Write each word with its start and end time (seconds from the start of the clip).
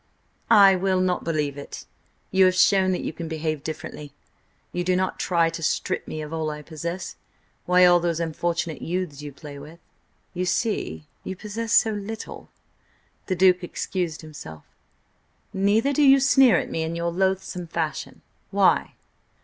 "I 0.49 0.75
will 0.75 0.99
not 0.99 1.23
believe 1.23 1.59
it! 1.59 1.85
You 2.31 2.45
have 2.45 2.55
shown 2.55 2.91
that 2.91 3.03
you 3.03 3.13
can 3.13 3.27
behave 3.27 3.63
differently! 3.63 4.13
You 4.71 4.83
do 4.83 4.95
not 4.95 5.19
try 5.19 5.51
to 5.51 5.61
strip 5.61 6.07
me 6.07 6.23
of 6.23 6.33
all 6.33 6.49
I 6.49 6.63
possess–why 6.63 7.85
all 7.85 7.99
those 7.99 8.19
unfortunate 8.19 8.81
youths 8.81 9.21
you 9.21 9.31
play 9.31 9.59
with?" 9.59 9.77
"You 10.33 10.45
see, 10.47 11.05
you 11.23 11.35
possess 11.35 11.71
so 11.73 11.91
little," 11.91 12.49
the 13.27 13.35
Duke 13.35 13.63
excused 13.63 14.21
himself. 14.21 14.63
"Neither 15.53 15.93
do 15.93 16.01
you 16.01 16.19
sneer 16.19 16.57
at 16.57 16.71
me 16.71 16.81
in 16.81 16.95
your 16.95 17.11
loathsome 17.11 17.67
fashion. 17.67 18.23
Why?" 18.49 18.95